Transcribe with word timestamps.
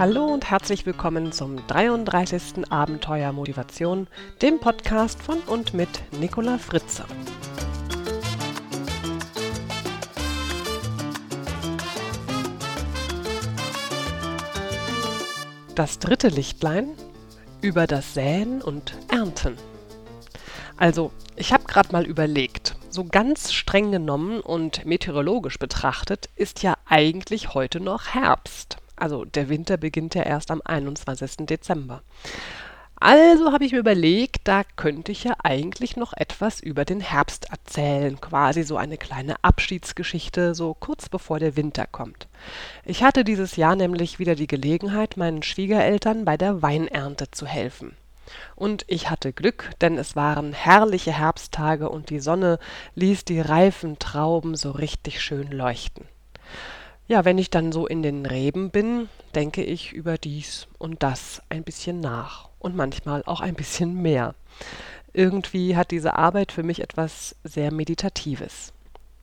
Hallo 0.00 0.24
und 0.24 0.48
herzlich 0.48 0.86
willkommen 0.86 1.30
zum 1.30 1.58
33. 1.66 2.72
Abenteuer 2.72 3.32
Motivation, 3.32 4.06
dem 4.40 4.58
Podcast 4.58 5.22
von 5.22 5.40
und 5.40 5.74
mit 5.74 5.90
Nicola 6.18 6.56
Fritze. 6.56 7.04
Das 15.74 15.98
dritte 15.98 16.28
Lichtlein 16.28 16.94
über 17.60 17.86
das 17.86 18.14
Säen 18.14 18.62
und 18.62 18.96
Ernten. 19.08 19.58
Also, 20.78 21.12
ich 21.36 21.52
habe 21.52 21.64
gerade 21.64 21.92
mal 21.92 22.06
überlegt, 22.06 22.74
so 22.88 23.04
ganz 23.04 23.52
streng 23.52 23.92
genommen 23.92 24.40
und 24.40 24.86
meteorologisch 24.86 25.58
betrachtet 25.58 26.30
ist 26.36 26.62
ja 26.62 26.78
eigentlich 26.86 27.52
heute 27.52 27.80
noch 27.80 28.14
Herbst. 28.14 28.78
Also 29.00 29.24
der 29.24 29.48
Winter 29.48 29.76
beginnt 29.76 30.14
ja 30.14 30.22
erst 30.22 30.50
am 30.50 30.60
21. 30.64 31.46
Dezember. 31.46 32.02
Also 33.02 33.50
habe 33.50 33.64
ich 33.64 33.72
mir 33.72 33.78
überlegt, 33.78 34.42
da 34.44 34.62
könnte 34.76 35.10
ich 35.10 35.24
ja 35.24 35.32
eigentlich 35.42 35.96
noch 35.96 36.12
etwas 36.12 36.60
über 36.60 36.84
den 36.84 37.00
Herbst 37.00 37.50
erzählen, 37.50 38.20
quasi 38.20 38.62
so 38.62 38.76
eine 38.76 38.98
kleine 38.98 39.42
Abschiedsgeschichte, 39.42 40.54
so 40.54 40.74
kurz 40.74 41.08
bevor 41.08 41.38
der 41.38 41.56
Winter 41.56 41.86
kommt. 41.86 42.28
Ich 42.84 43.02
hatte 43.02 43.24
dieses 43.24 43.56
Jahr 43.56 43.74
nämlich 43.74 44.18
wieder 44.18 44.34
die 44.34 44.46
Gelegenheit, 44.46 45.16
meinen 45.16 45.42
Schwiegereltern 45.42 46.26
bei 46.26 46.36
der 46.36 46.60
Weinernte 46.60 47.30
zu 47.30 47.46
helfen. 47.46 47.96
Und 48.54 48.84
ich 48.86 49.08
hatte 49.08 49.32
Glück, 49.32 49.70
denn 49.80 49.96
es 49.96 50.14
waren 50.14 50.52
herrliche 50.52 51.12
Herbsttage 51.12 51.88
und 51.88 52.10
die 52.10 52.20
Sonne 52.20 52.58
ließ 52.96 53.24
die 53.24 53.40
reifen 53.40 53.98
Trauben 53.98 54.56
so 54.56 54.72
richtig 54.72 55.22
schön 55.22 55.50
leuchten. 55.50 56.06
Ja, 57.10 57.24
wenn 57.24 57.38
ich 57.38 57.50
dann 57.50 57.72
so 57.72 57.88
in 57.88 58.04
den 58.04 58.24
Reben 58.24 58.70
bin, 58.70 59.08
denke 59.34 59.64
ich 59.64 59.92
über 59.92 60.16
dies 60.16 60.68
und 60.78 61.02
das 61.02 61.42
ein 61.48 61.64
bisschen 61.64 61.98
nach 61.98 62.50
und 62.60 62.76
manchmal 62.76 63.24
auch 63.26 63.40
ein 63.40 63.54
bisschen 63.54 64.00
mehr. 64.00 64.36
Irgendwie 65.12 65.74
hat 65.74 65.90
diese 65.90 66.14
Arbeit 66.14 66.52
für 66.52 66.62
mich 66.62 66.80
etwas 66.80 67.34
sehr 67.42 67.72
Meditatives. 67.72 68.72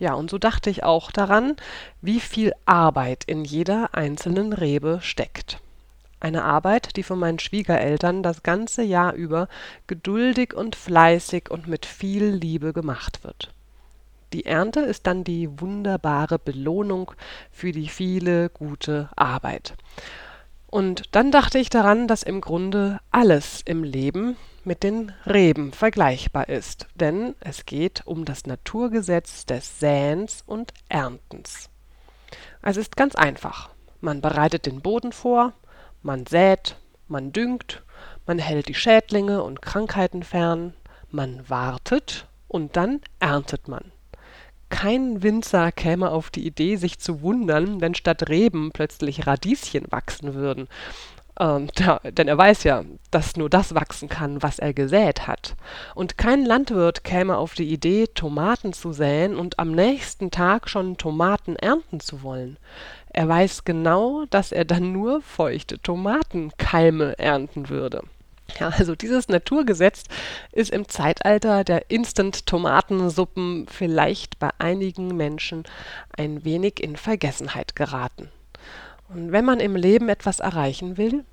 Ja, 0.00 0.14
und 0.14 0.30
so 0.30 0.38
dachte 0.38 0.68
ich 0.68 0.82
auch 0.82 1.12
daran, 1.12 1.54
wie 2.02 2.18
viel 2.18 2.54
Arbeit 2.64 3.22
in 3.22 3.44
jeder 3.44 3.94
einzelnen 3.94 4.52
Rebe 4.52 4.98
steckt. 5.00 5.60
Eine 6.18 6.42
Arbeit, 6.42 6.96
die 6.96 7.04
von 7.04 7.20
meinen 7.20 7.38
Schwiegereltern 7.38 8.24
das 8.24 8.42
ganze 8.42 8.82
Jahr 8.82 9.12
über 9.12 9.46
geduldig 9.86 10.54
und 10.54 10.74
fleißig 10.74 11.52
und 11.52 11.68
mit 11.68 11.86
viel 11.86 12.30
Liebe 12.30 12.72
gemacht 12.72 13.22
wird. 13.22 13.54
Die 14.32 14.44
Ernte 14.44 14.80
ist 14.80 15.06
dann 15.06 15.24
die 15.24 15.60
wunderbare 15.60 16.38
Belohnung 16.38 17.12
für 17.50 17.72
die 17.72 17.88
viele 17.88 18.50
gute 18.50 19.08
Arbeit. 19.16 19.74
Und 20.66 21.14
dann 21.14 21.30
dachte 21.30 21.58
ich 21.58 21.70
daran, 21.70 22.08
dass 22.08 22.22
im 22.22 22.40
Grunde 22.40 22.98
alles 23.10 23.62
im 23.64 23.84
Leben 23.84 24.36
mit 24.64 24.82
den 24.82 25.12
Reben 25.24 25.72
vergleichbar 25.72 26.48
ist, 26.48 26.86
denn 26.96 27.36
es 27.40 27.66
geht 27.66 28.02
um 28.04 28.24
das 28.24 28.46
Naturgesetz 28.46 29.46
des 29.46 29.78
Säens 29.78 30.42
und 30.44 30.74
Erntens. 30.88 31.70
Es 32.62 32.76
ist 32.76 32.96
ganz 32.96 33.14
einfach. 33.14 33.70
Man 34.00 34.20
bereitet 34.20 34.66
den 34.66 34.80
Boden 34.82 35.12
vor, 35.12 35.52
man 36.02 36.26
sät, 36.26 36.76
man 37.06 37.32
düngt, 37.32 37.82
man 38.26 38.38
hält 38.38 38.68
die 38.68 38.74
Schädlinge 38.74 39.42
und 39.42 39.62
Krankheiten 39.62 40.24
fern, 40.24 40.74
man 41.10 41.48
wartet 41.48 42.26
und 42.48 42.76
dann 42.76 43.00
erntet 43.20 43.68
man. 43.68 43.92
Kein 44.68 45.22
Winzer 45.22 45.70
käme 45.72 46.10
auf 46.10 46.30
die 46.30 46.46
Idee, 46.46 46.76
sich 46.76 46.98
zu 46.98 47.22
wundern, 47.22 47.80
wenn 47.80 47.94
statt 47.94 48.28
Reben 48.28 48.72
plötzlich 48.72 49.26
Radieschen 49.26 49.86
wachsen 49.90 50.34
würden. 50.34 50.68
Ähm, 51.38 51.68
da, 51.74 52.00
denn 52.02 52.28
er 52.28 52.38
weiß 52.38 52.64
ja, 52.64 52.84
dass 53.10 53.36
nur 53.36 53.50
das 53.50 53.74
wachsen 53.74 54.08
kann, 54.08 54.42
was 54.42 54.58
er 54.58 54.72
gesät 54.72 55.26
hat. 55.26 55.54
Und 55.94 56.16
kein 56.16 56.44
Landwirt 56.44 57.04
käme 57.04 57.36
auf 57.36 57.54
die 57.54 57.70
Idee, 57.70 58.06
Tomaten 58.06 58.72
zu 58.72 58.92
säen 58.92 59.36
und 59.36 59.58
am 59.58 59.72
nächsten 59.72 60.30
Tag 60.30 60.68
schon 60.68 60.96
Tomaten 60.96 61.56
ernten 61.56 62.00
zu 62.00 62.22
wollen. 62.22 62.56
Er 63.12 63.28
weiß 63.28 63.64
genau, 63.64 64.24
dass 64.30 64.50
er 64.50 64.64
dann 64.64 64.92
nur 64.92 65.20
feuchte 65.20 65.80
Tomatenkeime 65.80 67.18
ernten 67.18 67.68
würde. 67.68 68.02
Ja, 68.58 68.68
also 68.68 68.94
dieses 68.94 69.28
Naturgesetz 69.28 70.04
ist 70.52 70.70
im 70.70 70.88
Zeitalter 70.88 71.64
der 71.64 71.90
Instant-Tomatensuppen 71.90 73.66
vielleicht 73.68 74.38
bei 74.38 74.50
einigen 74.58 75.16
Menschen 75.16 75.64
ein 76.16 76.44
wenig 76.44 76.82
in 76.82 76.96
Vergessenheit 76.96 77.76
geraten. 77.76 78.30
Und 79.08 79.32
wenn 79.32 79.44
man 79.44 79.60
im 79.60 79.76
Leben 79.76 80.08
etwas 80.08 80.40
erreichen 80.40 80.96
will, 80.96 81.24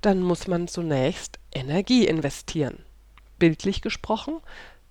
dann 0.00 0.20
muss 0.20 0.46
man 0.46 0.68
zunächst 0.68 1.38
Energie 1.52 2.06
investieren. 2.06 2.84
Bildlich 3.38 3.82
gesprochen, 3.82 4.38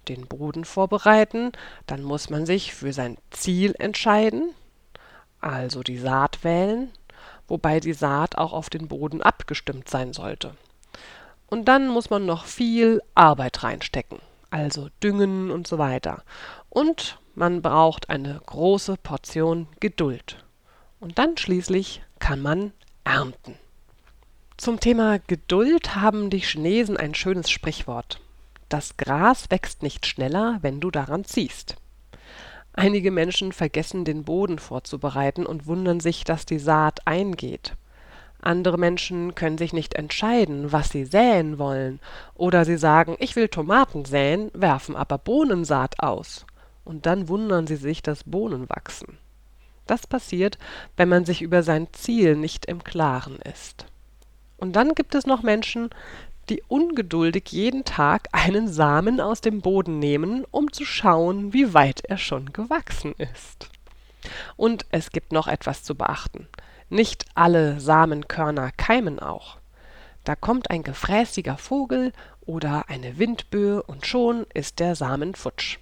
den 0.08 0.28
Boden 0.28 0.66
vorbereiten, 0.66 1.52
dann 1.88 2.04
muss 2.04 2.30
man 2.30 2.46
sich 2.46 2.74
für 2.74 2.94
sein 2.94 3.18
Ziel 3.32 3.76
entscheiden, 3.80 4.54
also 5.40 5.84
die 5.84 5.98
Saat 5.98 6.44
wählen, 6.44 6.92
wobei 7.48 7.80
die 7.80 7.94
Saat 7.94 8.38
auch 8.38 8.54
auf 8.54 8.70
den 8.70 8.88
Boden 8.88 9.22
abgestimmt 9.22 9.90
sein 9.90 10.14
sollte. 10.14 10.56
Und 11.48 11.66
dann 11.68 11.88
muss 11.88 12.10
man 12.10 12.26
noch 12.26 12.46
viel 12.46 13.02
Arbeit 13.14 13.64
reinstecken, 13.64 14.20
also 14.50 14.90
düngen 15.04 15.52
und 15.52 15.68
so 15.68 15.78
weiter. 15.78 16.24
Und 16.70 17.20
man 17.36 17.62
braucht 17.62 18.10
eine 18.10 18.42
große 18.46 18.96
Portion 18.98 19.68
Geduld. 19.80 20.44
Und 21.00 21.20
dann 21.20 21.38
schließlich 21.38 22.02
kann 22.20 22.42
man 22.42 22.72
ernten. 23.04 23.56
Zum 24.58 24.80
Thema 24.80 25.20
Geduld 25.20 25.96
haben 25.96 26.30
die 26.30 26.40
Chinesen 26.40 26.98
ein 26.98 27.14
schönes 27.14 27.50
Sprichwort. 27.50 28.22
Das 28.70 28.98
Gras 28.98 29.52
wächst 29.52 29.84
nicht 29.84 30.06
schneller, 30.06 30.60
wenn 30.62 30.80
du 30.80 30.90
daran 30.92 31.26
ziehst. 31.26 31.76
Einige 32.74 33.12
Menschen 33.12 33.52
vergessen 33.52 34.06
den 34.06 34.24
Boden 34.24 34.60
vorzubereiten 34.60 35.46
und 35.46 35.66
wundern 35.68 36.00
sich, 36.00 36.24
dass 36.24 36.46
die 36.46 36.60
Saat 36.60 37.06
eingeht. 37.06 37.74
Andere 38.46 38.78
Menschen 38.78 39.34
können 39.34 39.58
sich 39.58 39.74
nicht 39.74 39.96
entscheiden, 39.96 40.72
was 40.72 40.90
sie 40.90 41.06
säen 41.06 41.58
wollen, 41.58 42.00
oder 42.36 42.64
sie 42.64 42.78
sagen, 42.78 43.16
ich 43.20 43.36
will 43.36 43.48
Tomaten 43.48 44.06
säen, 44.06 44.52
werfen 44.54 44.96
aber 44.96 45.18
Bohnensaat 45.18 46.00
aus. 46.00 46.46
Und 46.84 47.08
dann 47.08 47.28
wundern 47.28 47.66
sie 47.66 47.76
sich, 47.76 48.04
dass 48.04 48.24
Bohnen 48.24 48.70
wachsen. 48.70 49.18
Das 49.88 50.06
passiert, 50.06 50.60
wenn 50.96 51.10
man 51.10 51.26
sich 51.26 51.42
über 51.42 51.64
sein 51.64 51.88
Ziel 51.92 52.36
nicht 52.36 52.68
im 52.68 52.84
Klaren 52.84 53.38
ist. 53.38 53.88
Und 54.58 54.76
dann 54.76 54.94
gibt 54.94 55.16
es 55.16 55.26
noch 55.26 55.42
Menschen, 55.42 55.90
die 56.50 56.62
ungeduldig 56.68 57.46
jeden 57.50 57.84
Tag 57.84 58.28
einen 58.32 58.68
Samen 58.68 59.20
aus 59.20 59.42
dem 59.42 59.62
Boden 59.62 59.98
nehmen, 59.98 60.46
um 60.52 60.72
zu 60.72 60.86
schauen, 60.86 61.54
wie 61.54 61.74
weit 61.74 62.02
er 62.02 62.20
schon 62.20 62.54
gewachsen 62.54 63.14
ist. 63.18 63.70
Und 64.56 64.86
es 64.92 65.10
gibt 65.10 65.32
noch 65.32 65.48
etwas 65.48 65.84
zu 65.84 65.96
beachten. 65.96 66.48
Nicht 66.90 67.26
alle 67.34 67.80
Samenkörner 67.80 68.72
keimen 68.72 69.20
auch. 69.20 69.58
Da 70.24 70.36
kommt 70.36 70.70
ein 70.70 70.84
gefräßiger 70.84 71.58
Vogel 71.58 72.14
oder 72.46 72.90
eine 72.90 73.18
Windböe 73.18 73.82
und 73.84 74.06
schon 74.06 74.46
ist 74.54 74.80
der 74.80 74.96
Samen 74.96 75.36
futsch. 75.36 75.78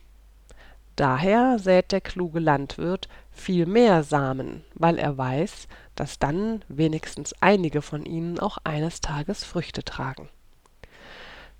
Daher 0.95 1.57
sät 1.59 1.91
der 1.91 2.01
kluge 2.01 2.39
Landwirt 2.39 3.07
viel 3.31 3.65
mehr 3.65 4.03
Samen, 4.03 4.63
weil 4.75 4.99
er 4.99 5.17
weiß, 5.17 5.67
dass 5.95 6.19
dann 6.19 6.63
wenigstens 6.67 7.33
einige 7.41 7.81
von 7.81 8.05
ihnen 8.05 8.39
auch 8.39 8.57
eines 8.63 9.01
Tages 9.01 9.43
Früchte 9.43 9.83
tragen. 9.83 10.29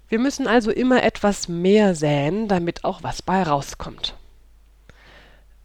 Wir 0.07 0.19
müssen 0.19 0.47
also 0.47 0.69
immer 0.69 1.03
etwas 1.03 1.47
mehr 1.47 1.95
säen, 1.95 2.47
damit 2.47 2.83
auch 2.83 3.01
was 3.01 3.21
bei 3.21 3.41
rauskommt. 3.41 4.15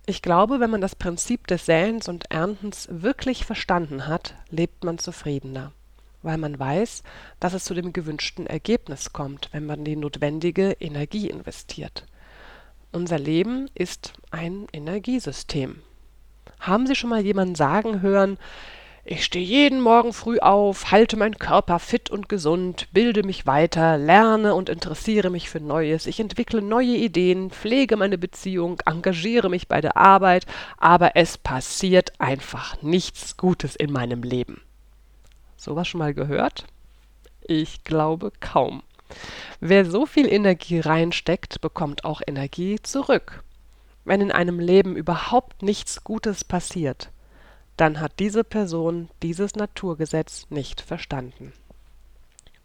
Ich 0.08 0.22
glaube, 0.22 0.58
wenn 0.58 0.70
man 0.70 0.80
das 0.80 0.96
Prinzip 0.96 1.46
des 1.48 1.66
Säens 1.66 2.08
und 2.08 2.30
Erntens 2.30 2.88
wirklich 2.90 3.44
verstanden 3.44 4.06
hat, 4.06 4.36
lebt 4.48 4.82
man 4.82 4.96
zufriedener, 4.96 5.72
weil 6.22 6.38
man 6.38 6.58
weiß, 6.58 7.02
dass 7.40 7.52
es 7.52 7.64
zu 7.64 7.74
dem 7.74 7.92
gewünschten 7.92 8.46
Ergebnis 8.46 9.12
kommt, 9.12 9.50
wenn 9.52 9.66
man 9.66 9.84
die 9.84 9.96
notwendige 9.96 10.70
Energie 10.80 11.28
investiert. 11.28 12.06
Unser 12.90 13.18
Leben 13.18 13.68
ist 13.74 14.14
ein 14.30 14.66
Energiesystem. 14.72 15.82
Haben 16.58 16.86
Sie 16.86 16.94
schon 16.94 17.10
mal 17.10 17.20
jemanden 17.20 17.54
sagen 17.54 18.00
hören, 18.00 18.38
ich 19.10 19.24
stehe 19.24 19.42
jeden 19.42 19.80
Morgen 19.80 20.12
früh 20.12 20.38
auf, 20.38 20.90
halte 20.90 21.16
meinen 21.16 21.38
Körper 21.38 21.78
fit 21.78 22.10
und 22.10 22.28
gesund, 22.28 22.88
bilde 22.92 23.22
mich 23.22 23.46
weiter, 23.46 23.96
lerne 23.96 24.54
und 24.54 24.68
interessiere 24.68 25.30
mich 25.30 25.48
für 25.48 25.60
Neues, 25.60 26.06
ich 26.06 26.20
entwickle 26.20 26.60
neue 26.60 26.94
Ideen, 26.94 27.50
pflege 27.50 27.96
meine 27.96 28.18
Beziehung, 28.18 28.82
engagiere 28.84 29.48
mich 29.48 29.66
bei 29.66 29.80
der 29.80 29.96
Arbeit, 29.96 30.44
aber 30.76 31.16
es 31.16 31.38
passiert 31.38 32.12
einfach 32.20 32.82
nichts 32.82 33.38
Gutes 33.38 33.76
in 33.76 33.90
meinem 33.92 34.22
Leben. 34.22 34.60
Sowas 35.56 35.88
schon 35.88 36.00
mal 36.00 36.12
gehört? 36.12 36.66
Ich 37.40 37.84
glaube 37.84 38.30
kaum. 38.40 38.82
Wer 39.58 39.86
so 39.86 40.04
viel 40.04 40.30
Energie 40.30 40.80
reinsteckt, 40.80 41.62
bekommt 41.62 42.04
auch 42.04 42.20
Energie 42.26 42.78
zurück. 42.82 43.42
Wenn 44.04 44.20
in 44.20 44.32
einem 44.32 44.60
Leben 44.60 44.96
überhaupt 44.96 45.62
nichts 45.62 46.04
Gutes 46.04 46.44
passiert, 46.44 47.08
dann 47.80 48.00
hat 48.00 48.12
diese 48.18 48.44
Person 48.44 49.08
dieses 49.22 49.54
Naturgesetz 49.54 50.46
nicht 50.50 50.80
verstanden. 50.80 51.52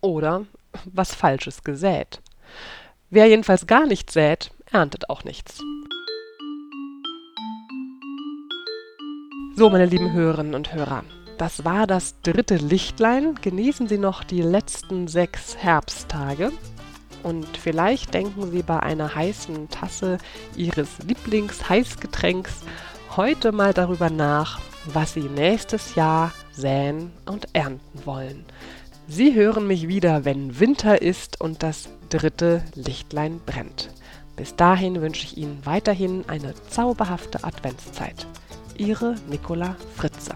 Oder 0.02 0.46
was 0.86 1.14
Falsches 1.16 1.64
gesät. 1.64 2.22
Wer 3.10 3.28
jedenfalls 3.28 3.68
gar 3.68 3.86
nichts 3.86 4.14
sät, 4.14 4.52
erntet 4.72 5.10
auch 5.10 5.24
nichts. 5.24 5.62
So, 9.56 9.70
meine 9.70 9.86
lieben 9.86 10.12
Hörerinnen 10.14 10.56
und 10.56 10.74
Hörer, 10.74 11.04
das 11.38 11.64
war 11.64 11.86
das 11.86 12.20
dritte 12.22 12.56
Lichtlein. 12.56 13.36
Genießen 13.40 13.88
Sie 13.88 14.00
noch 14.00 14.24
die 14.24 14.42
letzten 14.42 15.08
sechs 15.08 15.58
Herbsttage. 15.58 16.52
Und 17.22 17.46
vielleicht 17.56 18.16
denken 18.16 18.52
Sie 18.52 18.64
bei 18.64 18.80
einer 18.80 19.14
heißen 19.14 19.70
Tasse 19.70 20.18
Ihres 20.56 21.00
Lieblings-Heißgetränks 21.06 22.64
heute 23.16 23.52
mal 23.52 23.74
darüber 23.74 24.10
nach, 24.10 24.60
was 24.86 25.14
Sie 25.14 25.22
nächstes 25.24 25.96
Jahr 25.96 26.32
säen 26.52 27.12
und 27.26 27.48
ernten 27.54 28.06
wollen. 28.06 28.46
Sie 29.08 29.34
hören 29.34 29.68
mich 29.68 29.88
wieder, 29.88 30.26
wenn 30.26 30.60
Winter 30.60 31.02
ist 31.02 31.42
und 31.42 31.62
das 31.62 31.90
dritte 32.10 32.64
Lichtlein 32.76 33.42
brennt. 33.46 33.90
Bis 34.36 34.56
dahin 34.56 35.02
wünsche 35.02 35.26
ich 35.26 35.38
Ihnen 35.38 35.60
weiterhin 35.66 36.24
eine 36.28 36.54
zauberhafte 36.70 37.44
Adventszeit. 37.44 38.26
Ihre 38.78 39.16
Nicola 39.30 39.76
Fritze. 39.96 40.34